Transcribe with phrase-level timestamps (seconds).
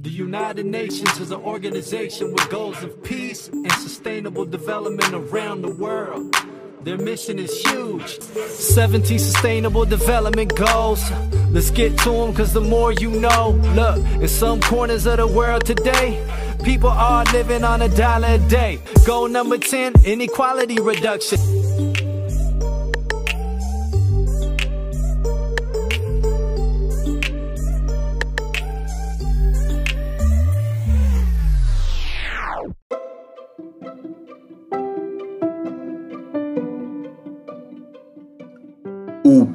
[0.00, 5.72] The United Nations is an organization with goals of peace and sustainable development around the
[5.72, 6.36] world.
[6.82, 11.02] Their mission is huge 17 sustainable development goals.
[11.50, 13.60] Let's get to them, cause the more you know.
[13.74, 16.24] Look, in some corners of the world today,
[16.62, 18.78] people are living on a dollar a day.
[19.04, 21.40] Goal number 10 inequality reduction.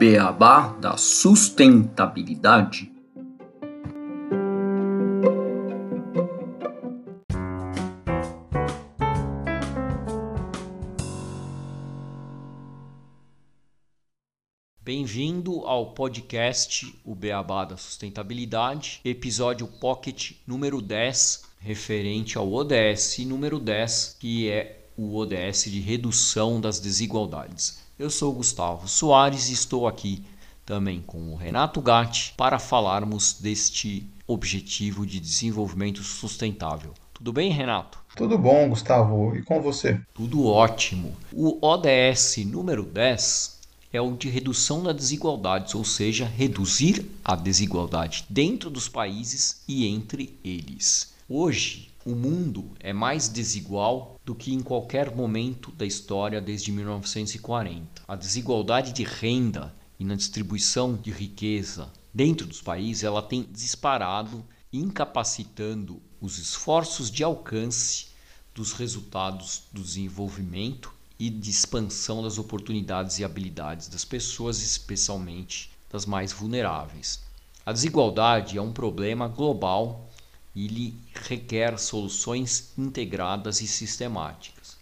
[0.00, 2.90] Beabá da sustentabilidade.
[14.80, 23.58] Bem-vindo ao podcast O Beabá da Sustentabilidade, episódio Pocket número 10, referente ao ODS número
[23.58, 27.89] 10, que é o ODS de redução das desigualdades.
[28.00, 30.24] Eu sou Gustavo Soares e estou aqui
[30.64, 36.94] também com o Renato Gatti para falarmos deste objetivo de desenvolvimento sustentável.
[37.12, 37.98] Tudo bem, Renato?
[38.16, 39.36] Tudo bom, Gustavo.
[39.36, 40.00] E com você?
[40.14, 41.14] Tudo ótimo.
[41.30, 43.60] O ODS número 10
[43.92, 49.86] é o de redução das desigualdades, ou seja, reduzir a desigualdade dentro dos países e
[49.86, 51.12] entre eles.
[51.28, 58.02] Hoje, o mundo é mais desigual do que em qualquer momento da história desde 1940.
[58.08, 64.44] A desigualdade de renda e na distribuição de riqueza dentro dos países, ela tem disparado,
[64.72, 68.08] incapacitando os esforços de alcance
[68.54, 76.06] dos resultados do desenvolvimento e de expansão das oportunidades e habilidades das pessoas, especialmente das
[76.06, 77.20] mais vulneráveis.
[77.64, 80.09] A desigualdade é um problema global
[80.64, 84.76] ele requer soluções integradas e sistemáticas.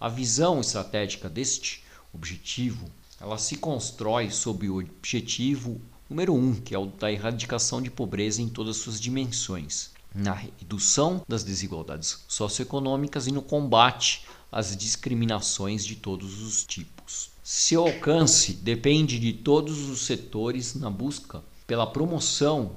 [0.00, 1.82] A visão estratégica deste
[2.12, 2.90] objetivo,
[3.20, 8.42] ela se constrói sob o objetivo número um, que é o da erradicação de pobreza
[8.42, 15.96] em todas suas dimensões, na redução das desigualdades socioeconômicas e no combate às discriminações de
[15.96, 17.30] todos os tipos.
[17.42, 22.76] Seu alcance depende de todos os setores na busca pela promoção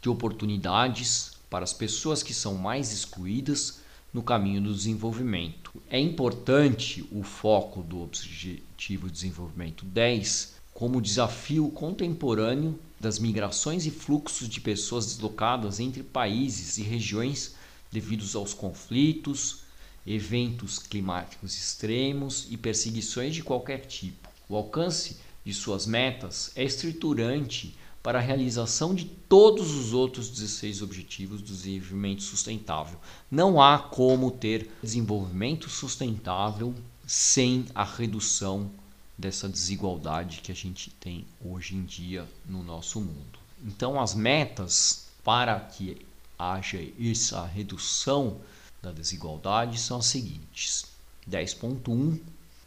[0.00, 3.80] de oportunidades, para as pessoas que são mais excluídas
[4.12, 5.72] no caminho do desenvolvimento.
[5.88, 13.90] É importante o foco do Objetivo de Desenvolvimento 10 como desafio contemporâneo das migrações e
[13.90, 17.54] fluxos de pessoas deslocadas entre países e regiões
[17.90, 19.62] devidos aos conflitos,
[20.06, 24.28] eventos climáticos extremos e perseguições de qualquer tipo.
[24.48, 30.82] O alcance de suas metas é estruturante para a realização de todos os outros 16
[30.82, 32.98] objetivos do desenvolvimento sustentável.
[33.30, 36.74] Não há como ter desenvolvimento sustentável
[37.06, 38.70] sem a redução
[39.16, 43.38] dessa desigualdade que a gente tem hoje em dia no nosso mundo.
[43.64, 46.06] Então, as metas para que
[46.38, 48.40] haja essa redução
[48.80, 50.86] da desigualdade são as seguintes:
[51.28, 52.20] 10.1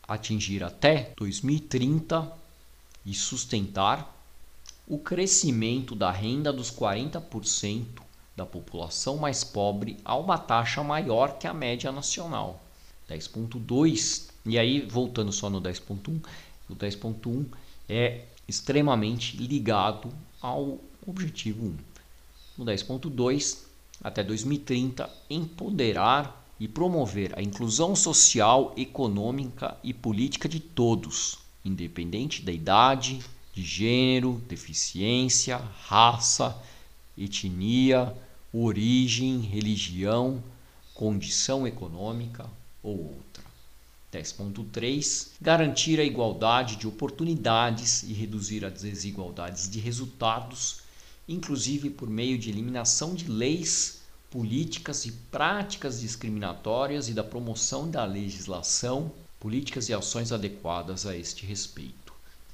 [0.06, 2.31] atingir até 2030
[3.06, 4.21] e sustentar
[4.91, 7.85] o crescimento da renda dos 40%
[8.35, 12.62] da população mais pobre a uma taxa maior que a média nacional.
[13.09, 16.22] 10.2, e aí voltando só no 10.1,
[16.69, 17.46] o 10.1
[17.88, 20.09] é extremamente ligado
[20.41, 20.78] ao
[21.08, 21.78] objetivo 1.
[22.58, 23.59] No 10.2,
[24.03, 32.52] até 2030, empoderar e promover a inclusão social, econômica e política de todos, independente da
[32.52, 33.22] idade,
[33.53, 36.57] de gênero, deficiência, raça,
[37.17, 38.16] etnia,
[38.53, 40.44] origem, religião,
[40.94, 42.50] condição econômica
[42.84, 43.44] ou outra.
[44.11, 50.81] 10.3 Garantir a igualdade de oportunidades e reduzir as desigualdades de resultados,
[51.28, 58.03] inclusive por meio de eliminação de leis, políticas e práticas discriminatórias e da promoção da
[58.05, 62.01] legislação, políticas e ações adequadas a este respeito.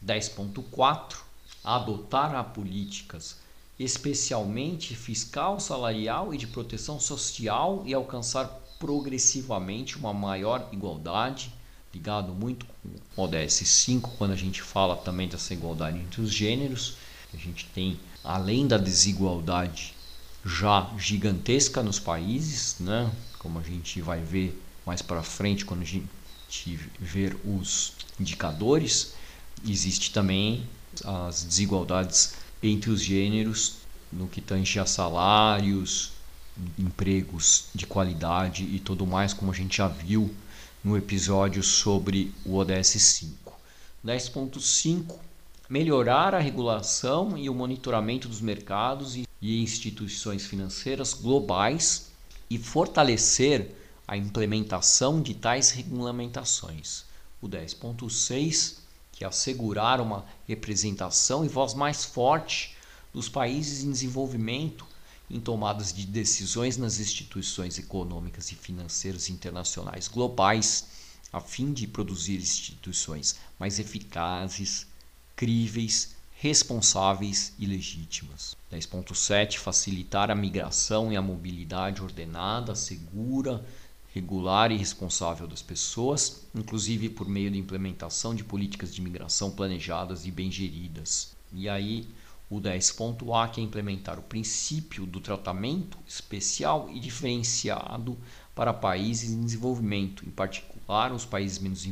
[0.05, 1.17] 10.4
[1.63, 3.37] adotar políticas
[3.79, 8.45] especialmente fiscal, salarial e de proteção social e alcançar
[8.79, 11.53] progressivamente uma maior igualdade,
[11.93, 16.31] ligado muito com o ODS 5, quando a gente fala também dessa igualdade entre os
[16.31, 16.95] gêneros,
[17.33, 19.93] a gente tem além da desigualdade
[20.45, 23.11] já gigantesca nos países, né?
[23.37, 26.09] Como a gente vai ver mais para frente quando a gente
[26.99, 29.13] ver os indicadores,
[29.65, 30.63] existe também
[31.03, 33.77] as desigualdades entre os gêneros
[34.11, 36.11] no que tange a salários
[36.77, 40.33] empregos de qualidade e tudo mais, como a gente já viu
[40.83, 43.53] no episódio sobre o ODS 5.
[44.05, 45.15] 10.5
[45.69, 52.07] melhorar a regulação e o monitoramento dos mercados e instituições financeiras globais
[52.49, 53.75] e fortalecer
[54.07, 57.03] a implementação de tais regulamentações.
[57.41, 58.86] O 10.6
[59.17, 62.75] que é assegurar uma representação e voz mais forte
[63.11, 64.85] dos países em desenvolvimento
[65.27, 70.85] em tomadas de decisões nas instituições econômicas e financeiras internacionais globais,
[71.33, 74.85] a fim de produzir instituições mais eficazes,
[75.35, 78.55] críveis, responsáveis e legítimas.
[78.71, 83.65] 10.7 facilitar a migração e a mobilidade ordenada, segura,
[84.17, 90.25] regular e responsável das pessoas, inclusive por meio da implementação de políticas de migração planejadas
[90.25, 91.35] e bem geridas.
[91.53, 92.07] E aí
[92.49, 98.17] o 10.A que é implementar o princípio do tratamento especial e diferenciado
[98.55, 101.85] para países em desenvolvimento, em particular os países menos,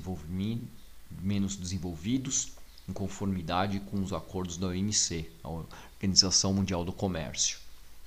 [1.22, 2.54] menos desenvolvidos,
[2.90, 7.65] em conformidade com os acordos da OMC, a Organização Mundial do Comércio.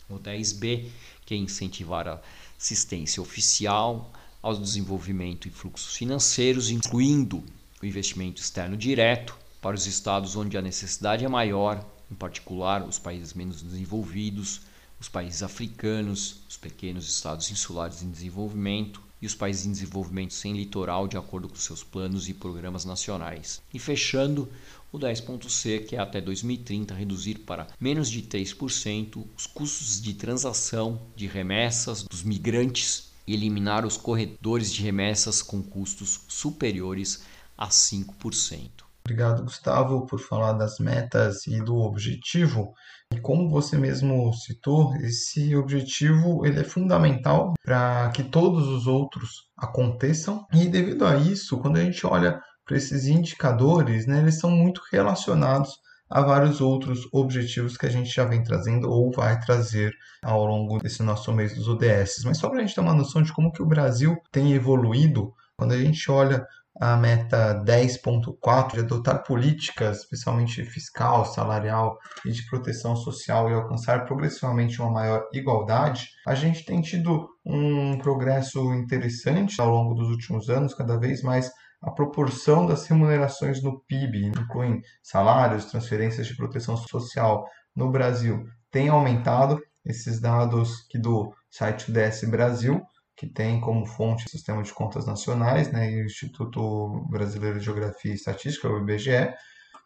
[0.08, 0.88] O 10B,
[1.26, 2.20] que é incentivar a
[2.58, 7.44] assistência oficial ao desenvolvimento e fluxos financeiros, incluindo
[7.82, 12.98] o investimento externo direto para os estados onde a necessidade é maior em particular os
[12.98, 14.62] países menos desenvolvidos,
[14.98, 20.56] os países africanos, os pequenos estados insulares em desenvolvimento e os países em desenvolvimento sem
[20.56, 23.60] litoral, de acordo com seus planos e programas nacionais.
[23.72, 24.48] E fechando,
[24.92, 31.00] o 10.C, que é até 2030 reduzir para menos de 3% os custos de transação
[31.14, 37.22] de remessas dos migrantes e eliminar os corredores de remessas com custos superiores
[37.56, 38.87] a 5%.
[39.08, 42.74] Obrigado, Gustavo, por falar das metas e do objetivo.
[43.10, 49.48] E como você mesmo citou, esse objetivo ele é fundamental para que todos os outros
[49.56, 50.44] aconteçam.
[50.52, 54.82] E devido a isso, quando a gente olha para esses indicadores, né, eles são muito
[54.92, 55.70] relacionados
[56.10, 59.90] a vários outros objetivos que a gente já vem trazendo ou vai trazer
[60.22, 62.24] ao longo desse nosso mês dos ODS.
[62.26, 65.32] Mas só para a gente ter uma noção de como que o Brasil tem evoluído,
[65.56, 66.46] quando a gente olha
[66.80, 74.04] a meta 10.4 de adotar políticas, especialmente fiscal, salarial e de proteção social e alcançar
[74.04, 80.48] progressivamente uma maior igualdade, a gente tem tido um progresso interessante ao longo dos últimos
[80.48, 81.50] anos, cada vez mais
[81.82, 87.44] a proporção das remunerações no PIB, incluindo salários, transferências de proteção social
[87.74, 89.60] no Brasil, tem aumentado.
[89.84, 92.82] Esses dados que do site DS Brasil
[93.18, 97.64] que tem como fonte o Sistema de Contas Nacionais né, e o Instituto Brasileiro de
[97.64, 99.34] Geografia e Estatística, o IBGE.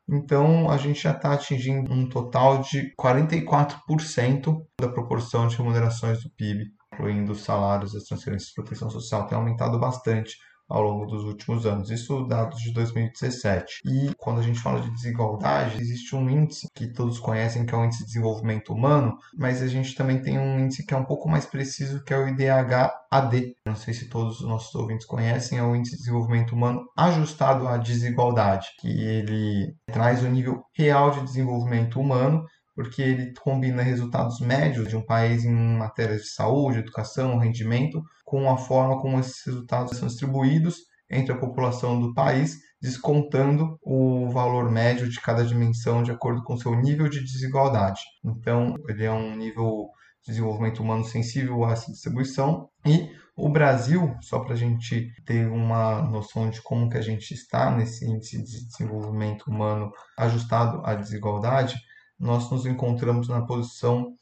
[0.07, 6.31] Então, a gente já está atingindo um total de 44% da proporção de remunerações do
[6.31, 10.37] PIB, incluindo os salários, as transferências de proteção social, tem aumentado bastante
[10.73, 11.91] ao longo dos últimos anos.
[11.91, 13.83] Isso dados de 2017.
[13.85, 17.77] E quando a gente fala de desigualdade, existe um índice que todos conhecem, que é
[17.77, 21.05] o índice de desenvolvimento humano, mas a gente também tem um índice que é um
[21.05, 23.55] pouco mais preciso, que é o IDH-AD.
[23.67, 27.69] Não sei se todos os nossos ouvintes conhecem, é o índice de desenvolvimento humano ajustado
[27.69, 34.41] à desigualdade, que ele traz o nível real de desenvolvimento humano porque ele combina resultados
[34.41, 38.03] médios de um país em matérias de saúde, educação, rendimento,
[38.33, 44.31] com a forma como esses resultados são distribuídos entre a população do país, descontando o
[44.31, 48.01] valor médio de cada dimensão de acordo com seu nível de desigualdade.
[48.25, 49.91] Então, ele é um nível
[50.23, 55.47] de desenvolvimento humano sensível a essa distribuição e o Brasil, só para a gente ter
[55.47, 60.95] uma noção de como que a gente está nesse índice de desenvolvimento humano ajustado à
[60.95, 61.77] desigualdade,
[62.19, 64.15] nós nos encontramos na posição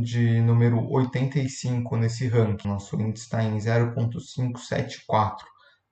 [0.00, 2.68] de número 85 nesse ranking.
[2.68, 5.36] Nosso índice está em 0.574.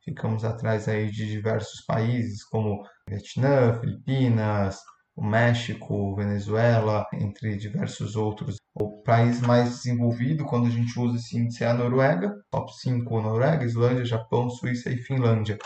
[0.05, 4.79] Ficamos atrás aí de diversos países como Vietnã, Filipinas,
[5.17, 8.57] o México, Venezuela, entre diversos outros.
[8.75, 12.35] O país mais desenvolvido, quando a gente usa esse índice, é a Noruega.
[12.51, 15.57] Top 5, Noruega, Islândia, Japão, Suíça e Finlândia.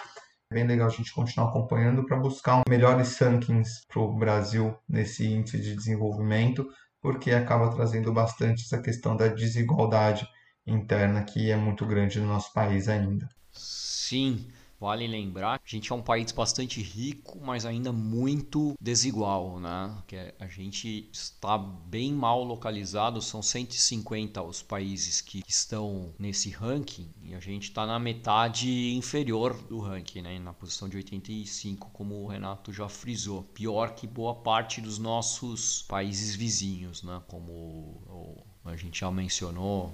[0.50, 5.26] É bem legal a gente continuar acompanhando para buscar melhores rankings para o Brasil nesse
[5.26, 6.66] índice de desenvolvimento,
[7.08, 10.28] porque acaba trazendo bastante essa questão da desigualdade
[10.66, 13.26] interna que é muito grande no nosso país ainda.
[13.50, 14.46] Sim,
[14.80, 19.92] Vale lembrar que a gente é um país bastante rico, mas ainda muito desigual, né?
[20.06, 27.10] Que a gente está bem mal localizado, são 150 os países que estão nesse ranking
[27.24, 30.38] e a gente está na metade inferior do ranking, né?
[30.38, 33.42] Na posição de 85, como o Renato já frisou.
[33.42, 37.20] Pior que boa parte dos nossos países vizinhos, né?
[37.26, 39.92] Como a gente já mencionou,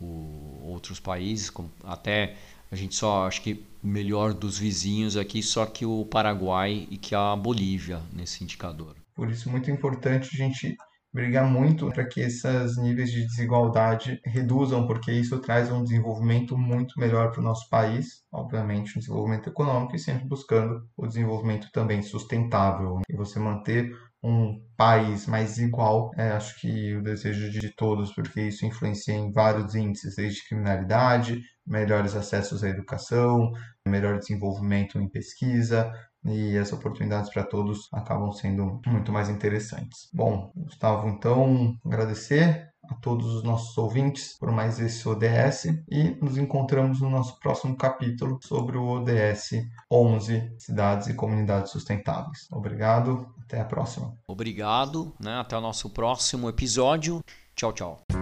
[0.00, 2.36] o, outros países, como até
[2.70, 7.14] a gente só acho que melhor dos vizinhos aqui, só que o Paraguai e que
[7.14, 8.96] a Bolívia nesse indicador.
[9.14, 10.76] Por isso, muito importante a gente
[11.12, 16.98] brigar muito para que esses níveis de desigualdade reduzam, porque isso traz um desenvolvimento muito
[17.00, 22.02] melhor para o nosso país, obviamente, um desenvolvimento econômico e sempre buscando o desenvolvimento também
[22.02, 23.00] sustentável.
[23.08, 23.90] E você manter
[24.22, 29.30] um país mais igual, é, acho que o desejo de todos, porque isso influencia em
[29.30, 33.52] vários índices, desde criminalidade, melhores acessos à educação,
[33.86, 35.92] melhor desenvolvimento em pesquisa,
[36.24, 40.08] e as oportunidades para todos acabam sendo muito mais interessantes.
[40.12, 46.36] Bom, Gustavo, então agradecer a todos os nossos ouvintes por mais esse ODS e nos
[46.36, 52.48] encontramos no nosso próximo capítulo sobre o ODS 11 Cidades e Comunidades Sustentáveis.
[52.50, 54.14] Obrigado, até a próxima.
[54.26, 55.38] Obrigado, né?
[55.38, 57.20] até o nosso próximo episódio.
[57.54, 58.17] Tchau, tchau.